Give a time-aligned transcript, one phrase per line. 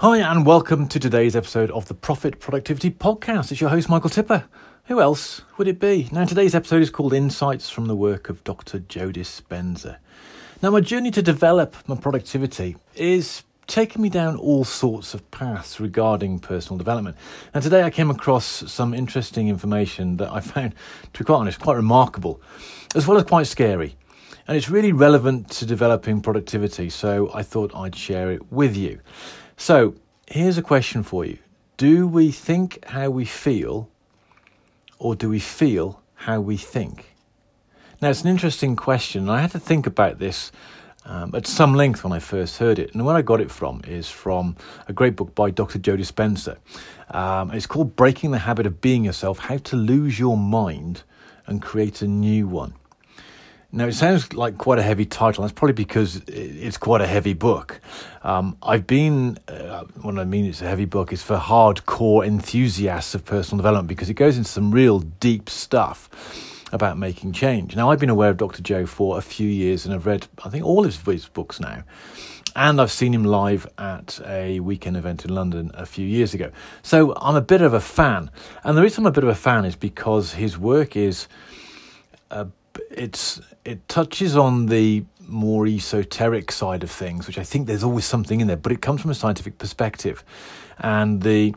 [0.00, 3.50] Hi, and welcome to today's episode of the Profit Productivity Podcast.
[3.50, 4.44] It's your host, Michael Tipper.
[4.84, 6.08] Who else would it be?
[6.12, 8.78] Now, today's episode is called Insights from the Work of Dr.
[8.78, 9.96] Joe Dispenza.
[10.62, 15.80] Now, my journey to develop my productivity is taking me down all sorts of paths
[15.80, 17.16] regarding personal development.
[17.52, 20.76] And today I came across some interesting information that I found,
[21.12, 22.40] to be quite honest, quite remarkable,
[22.94, 23.96] as well as quite scary.
[24.46, 29.00] And it's really relevant to developing productivity, so I thought I'd share it with you.
[29.60, 29.96] So,
[30.28, 31.38] here's a question for you
[31.76, 33.90] Do we think how we feel,
[35.00, 37.16] or do we feel how we think?
[38.00, 39.28] Now, it's an interesting question.
[39.28, 40.52] I had to think about this
[41.04, 42.94] um, at some length when I first heard it.
[42.94, 44.56] And where I got it from is from
[44.86, 45.80] a great book by Dr.
[45.80, 46.56] Joe Dispenza.
[47.10, 51.02] Um, it's called Breaking the Habit of Being Yourself How to Lose Your Mind
[51.48, 52.74] and Create a New One.
[53.70, 55.42] Now, it sounds like quite a heavy title.
[55.42, 57.82] That's probably because it's quite a heavy book.
[58.22, 63.14] Um, I've been, uh, when I mean it's a heavy book, it's for hardcore enthusiasts
[63.14, 66.08] of personal development because it goes into some real deep stuff
[66.72, 67.76] about making change.
[67.76, 68.62] Now, I've been aware of Dr.
[68.62, 71.84] Joe for a few years and I've read, I think, all of his books now.
[72.56, 76.50] And I've seen him live at a weekend event in London a few years ago.
[76.80, 78.30] So I'm a bit of a fan.
[78.64, 81.28] And the reason I'm a bit of a fan is because his work is.
[82.30, 82.46] Uh,
[82.90, 88.04] it's it touches on the more esoteric side of things, which I think there's always
[88.04, 90.24] something in there, but it comes from a scientific perspective,
[90.78, 91.54] and the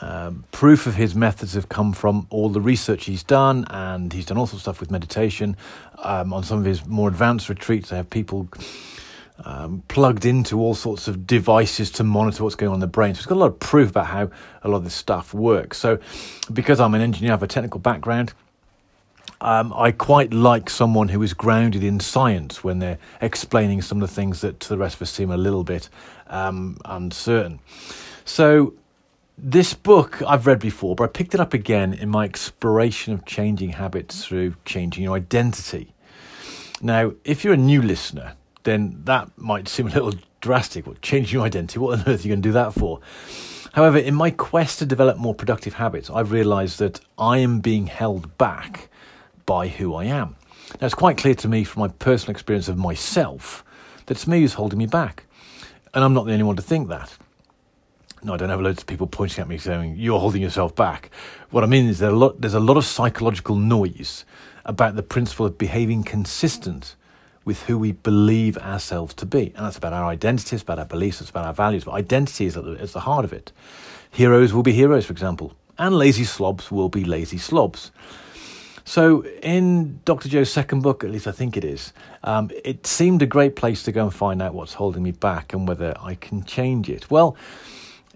[0.00, 4.26] um, proof of his methods have come from all the research he's done, and he's
[4.26, 5.56] done all sorts of stuff with meditation.
[5.98, 8.48] Um, on some of his more advanced retreats, they have people
[9.44, 13.14] um, plugged into all sorts of devices to monitor what's going on in the brain.
[13.14, 14.30] So he's got a lot of proof about how
[14.62, 15.78] a lot of this stuff works.
[15.78, 15.98] So,
[16.52, 18.32] because I'm an engineer, I have a technical background.
[19.40, 24.08] Um, I quite like someone who is grounded in science when they're explaining some of
[24.08, 25.88] the things that to the rest of us seem a little bit
[26.26, 27.60] um, uncertain.
[28.24, 28.74] So,
[29.38, 33.24] this book I've read before, but I picked it up again in my exploration of
[33.24, 35.94] changing habits through changing your identity.
[36.82, 40.12] Now, if you're a new listener, then that might seem a little
[40.42, 40.86] drastic.
[40.86, 41.78] What changing your identity?
[41.78, 43.00] What on earth are you going to do that for?
[43.72, 47.86] However, in my quest to develop more productive habits, I've realized that I am being
[47.86, 48.89] held back
[49.50, 50.36] by who I am.
[50.80, 53.64] Now, it's quite clear to me from my personal experience of myself
[54.06, 55.24] that it's me who's holding me back.
[55.92, 57.12] And I'm not the only one to think that.
[58.22, 61.10] No, I don't have loads of people pointing at me saying, you're holding yourself back.
[61.50, 64.24] What I mean is there a lot, there's a lot of psychological noise
[64.66, 66.94] about the principle of behaving consistent
[67.44, 69.52] with who we believe ourselves to be.
[69.56, 71.82] And that's about our identity, it's about our beliefs, it's about our values.
[71.82, 73.50] But identity is at the, the heart of it.
[74.12, 77.90] Heroes will be heroes, for example, and lazy slobs will be lazy slobs.
[78.90, 80.28] So, in Dr.
[80.28, 81.92] Joe's second book, at least I think it is,
[82.24, 85.52] um, it seemed a great place to go and find out what's holding me back
[85.52, 87.08] and whether I can change it.
[87.08, 87.36] Well,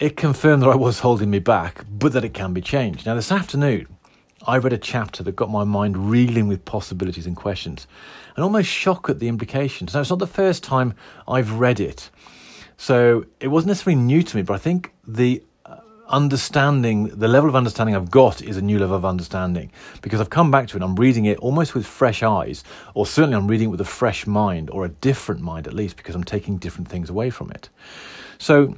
[0.00, 3.06] it confirmed that I was holding me back, but that it can be changed.
[3.06, 3.86] Now, this afternoon,
[4.44, 7.86] I read a chapter that got my mind reeling with possibilities and questions
[8.34, 9.94] and almost shocked at the implications.
[9.94, 10.94] Now, it's not the first time
[11.28, 12.10] I've read it.
[12.76, 15.44] So it wasn't necessarily new to me, but I think the
[16.08, 19.70] understanding, the level of understanding I've got is a new level of understanding
[20.02, 20.82] because I've come back to it.
[20.82, 24.26] I'm reading it almost with fresh eyes, or certainly I'm reading it with a fresh
[24.26, 27.68] mind or a different mind at least because I'm taking different things away from it.
[28.38, 28.76] So,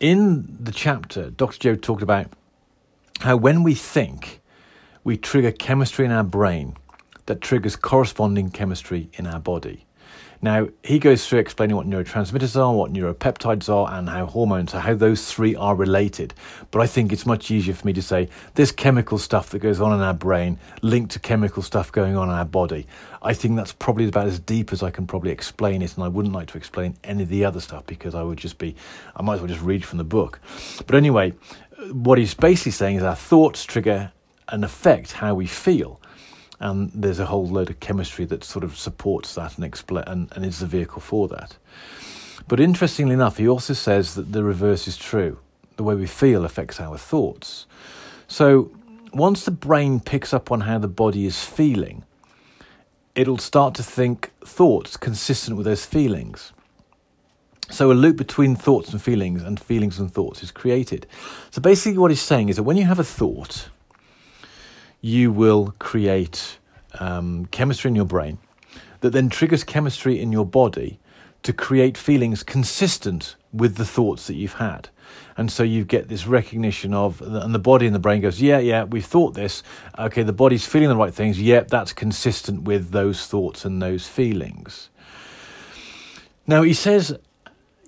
[0.00, 1.58] in the chapter, Dr.
[1.58, 2.26] Joe talked about
[3.20, 4.40] how when we think,
[5.04, 6.76] we trigger chemistry in our brain
[7.26, 9.86] that triggers corresponding chemistry in our body.
[10.42, 14.80] Now, he goes through explaining what neurotransmitters are, what neuropeptides are, and how hormones are,
[14.80, 16.32] how those three are related.
[16.70, 19.82] But I think it's much easier for me to say this chemical stuff that goes
[19.82, 22.86] on in our brain linked to chemical stuff going on in our body.
[23.20, 26.08] I think that's probably about as deep as I can probably explain it, and I
[26.08, 28.74] wouldn't like to explain any of the other stuff because I would just be,
[29.14, 30.40] I might as well just read from the book.
[30.86, 31.34] But anyway,
[31.92, 34.10] what he's basically saying is our thoughts trigger
[34.48, 36.00] and affect how we feel
[36.60, 40.30] and there's a whole load of chemistry that sort of supports that and, expl- and,
[40.36, 41.56] and is the vehicle for that.
[42.46, 45.38] But interestingly enough, he also says that the reverse is true.
[45.76, 47.66] The way we feel affects our thoughts.
[48.28, 48.70] So
[49.14, 52.04] once the brain picks up on how the body is feeling,
[53.14, 56.52] it'll start to think thoughts consistent with those feelings.
[57.70, 61.06] So a loop between thoughts and feelings and feelings and thoughts is created.
[61.50, 63.68] So basically, what he's saying is that when you have a thought,
[65.00, 66.58] you will create
[66.98, 68.38] um, chemistry in your brain
[69.00, 70.98] that then triggers chemistry in your body
[71.42, 74.88] to create feelings consistent with the thoughts that you've had.
[75.36, 78.58] And so you get this recognition of, and the body and the brain goes, yeah,
[78.58, 79.62] yeah, we've thought this.
[79.98, 81.40] Okay, the body's feeling the right things.
[81.40, 84.90] Yep, that's consistent with those thoughts and those feelings.
[86.46, 87.16] Now, he says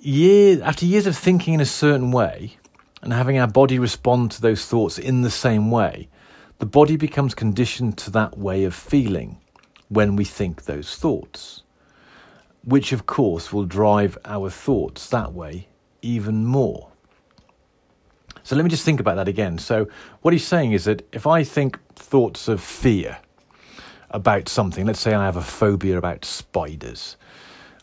[0.00, 2.56] years after years of thinking in a certain way
[3.02, 6.08] and having our body respond to those thoughts in the same way,
[6.62, 9.36] the body becomes conditioned to that way of feeling
[9.88, 11.64] when we think those thoughts,
[12.62, 15.66] which of course will drive our thoughts that way
[16.02, 16.88] even more.
[18.44, 19.58] So let me just think about that again.
[19.58, 19.88] So,
[20.20, 23.18] what he's saying is that if I think thoughts of fear
[24.10, 27.16] about something, let's say I have a phobia about spiders,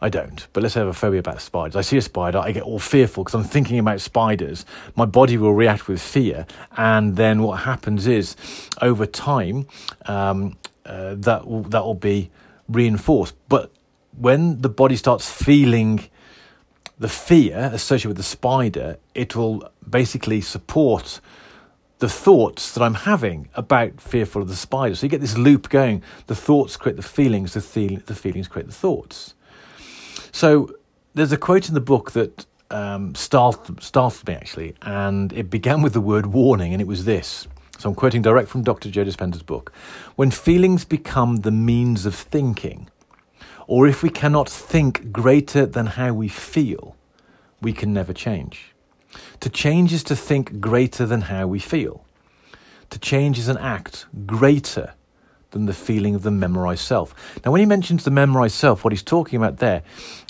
[0.01, 1.75] I don't, but let's have a phobia about spiders.
[1.75, 4.66] I see a spider, I get all fearful because I'm thinking about spiders.
[4.96, 6.46] My body will react with fear,
[6.78, 8.38] and then what happens is,
[8.81, 9.68] over time,
[10.06, 12.31] um, uh, that will, that will be
[12.69, 13.36] reinforced.
[13.50, 13.72] But
[14.18, 16.06] when the body starts feeling
[16.98, 21.19] the fear associated with the spider, it will basically support
[22.00, 24.95] the thoughts that I'm having about fearful of the spider.
[24.95, 26.02] So you get this loop going.
[26.28, 29.34] The thoughts create the feelings, the, the, the feelings create the thoughts.
[30.39, 30.74] So
[31.15, 35.81] there's a quote in the book that um, startled, startled me actually, and it began
[35.81, 37.45] with the word warning, and it was this.
[37.77, 38.89] So I'm quoting direct from Dr.
[38.89, 39.74] Joe Dispenza's book.
[40.15, 42.88] When feelings become the means of thinking,
[43.68, 46.95] or if we cannot think greater than how we feel,
[47.59, 48.74] we can never change.
[49.42, 52.06] To change is to think greater than how we feel.
[52.92, 54.94] To change is an act greater
[55.51, 57.16] than the feeling of the memorized self.
[57.44, 59.81] Now, when he mentions the memorized self, what he's talking about there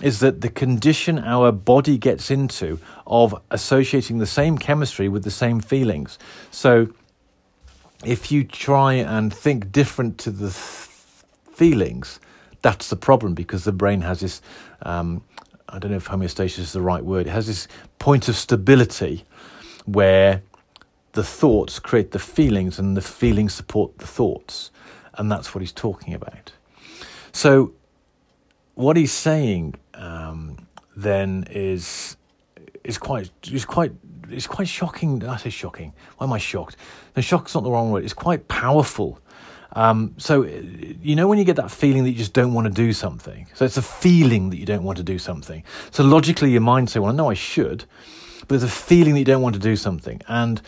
[0.01, 5.31] is that the condition our body gets into of associating the same chemistry with the
[5.31, 6.17] same feelings.
[6.51, 6.87] So,
[8.05, 10.89] if you try and think different to the th-
[11.51, 12.19] feelings,
[12.61, 14.41] that's the problem because the brain has this.
[14.83, 15.21] Um,
[15.67, 17.27] I don't know if homeostasis is the right word.
[17.27, 17.67] It has this
[17.99, 19.25] point of stability
[19.85, 20.41] where
[21.11, 24.71] the thoughts create the feelings and the feelings support the thoughts
[25.19, 26.51] and that's what he's talking about.
[27.31, 27.73] So,
[28.73, 32.17] what he's saying um, then is
[32.83, 33.91] is quite is quite
[34.29, 35.19] it's quite shocking.
[35.19, 35.93] That is shocking.
[36.17, 36.77] Why am I shocked?
[37.15, 38.03] No, shock's not the wrong word.
[38.03, 39.19] It's quite powerful.
[39.73, 42.73] Um, so you know when you get that feeling that you just don't want to
[42.73, 43.47] do something.
[43.53, 45.63] So it's a feeling that you don't want to do something.
[45.91, 47.83] So logically, your mind say, "Well, I know I should,"
[48.39, 50.61] but there's a feeling that you don't want to do something, and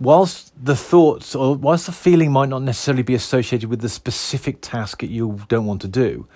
[0.00, 4.58] whilst the thoughts or whilst the feeling might not necessarily be associated with the specific
[4.60, 6.26] task that you don't want to do,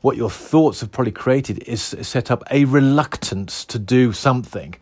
[0.00, 4.74] what your thoughts have probably created is set up a reluctance to do something.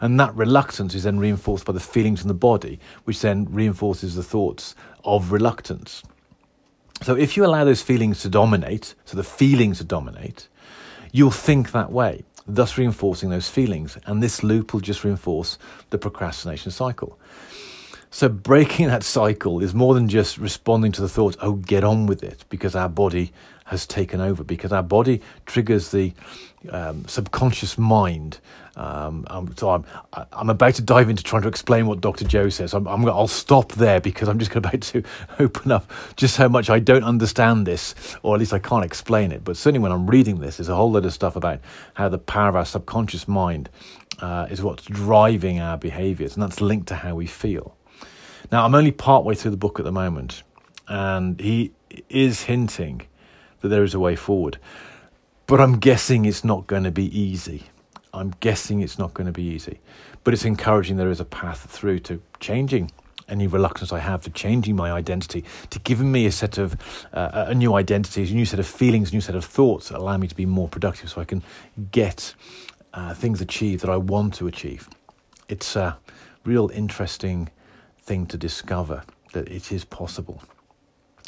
[0.00, 4.14] And that reluctance is then reinforced by the feelings in the body, which then reinforces
[4.16, 4.74] the thoughts
[5.04, 6.02] of reluctance.
[7.02, 10.48] So if you allow those feelings to dominate, so the feelings to dominate,
[11.12, 13.98] you'll think that way, thus reinforcing those feelings.
[14.06, 15.58] And this loop will just reinforce
[15.90, 17.18] the procrastination cycle.
[18.16, 22.06] So breaking that cycle is more than just responding to the thought, oh, get on
[22.06, 23.30] with it, because our body
[23.66, 26.14] has taken over, because our body triggers the
[26.70, 28.38] um, subconscious mind.
[28.74, 29.84] Um, um, so I'm,
[30.32, 32.24] I'm about to dive into trying to explain what Dr.
[32.24, 32.72] Joe says.
[32.72, 35.02] I'm, I'm, I'll stop there because I'm just about to
[35.38, 39.30] open up just how much I don't understand this, or at least I can't explain
[39.30, 39.44] it.
[39.44, 41.60] But certainly when I'm reading this, there's a whole lot of stuff about
[41.92, 43.68] how the power of our subconscious mind
[44.20, 47.76] uh, is what's driving our behaviors, and that's linked to how we feel.
[48.52, 50.42] Now, I'm only partway through the book at the moment,
[50.88, 51.72] and he
[52.08, 53.02] is hinting
[53.60, 54.58] that there is a way forward.
[55.46, 57.64] But I'm guessing it's not going to be easy.
[58.12, 59.80] I'm guessing it's not going to be easy.
[60.24, 62.90] But it's encouraging there is a path through to changing
[63.28, 66.76] any reluctance I have to changing my identity, to giving me a set of
[67.12, 69.98] uh, a new identity, a new set of feelings, a new set of thoughts that
[69.98, 71.42] allow me to be more productive so I can
[71.90, 72.34] get
[72.94, 74.88] uh, things achieved that I want to achieve.
[75.48, 75.98] It's a
[76.44, 77.50] real interesting
[78.06, 80.42] thing to discover that it is possible.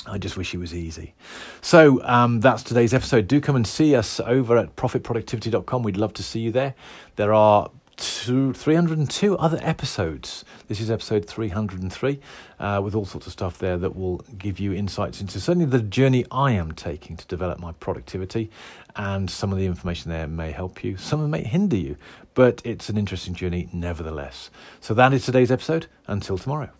[0.06, 1.14] I just wish it was easy.
[1.60, 3.28] So um, that's today's episode.
[3.28, 5.82] Do come and see us over at profitproductivity.com.
[5.82, 6.74] We'd love to see you there.
[7.16, 10.44] There are two, 302 other episodes.
[10.68, 12.20] This is episode 303
[12.58, 15.82] uh, with all sorts of stuff there that will give you insights into certainly the
[15.82, 18.50] journey I am taking to develop my productivity.
[18.96, 21.96] And some of the information there may help you, some may hinder you,
[22.34, 24.50] but it's an interesting journey nevertheless.
[24.80, 25.86] So that is today's episode.
[26.06, 26.70] Until tomorrow.